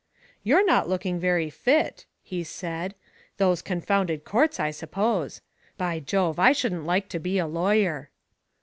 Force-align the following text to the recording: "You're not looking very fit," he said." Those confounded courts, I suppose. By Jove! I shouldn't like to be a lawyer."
"You're 0.43 0.65
not 0.65 0.89
looking 0.89 1.19
very 1.19 1.51
fit," 1.51 2.07
he 2.23 2.43
said." 2.43 2.95
Those 3.37 3.61
confounded 3.61 4.23
courts, 4.23 4.59
I 4.59 4.71
suppose. 4.71 5.41
By 5.77 5.99
Jove! 5.99 6.39
I 6.39 6.53
shouldn't 6.53 6.87
like 6.87 7.07
to 7.09 7.19
be 7.19 7.37
a 7.37 7.45
lawyer." 7.45 8.09